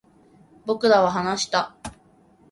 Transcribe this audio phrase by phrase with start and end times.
[0.65, 1.75] 僕らは話した